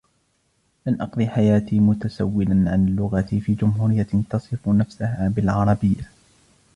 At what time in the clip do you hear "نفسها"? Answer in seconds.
4.69-5.27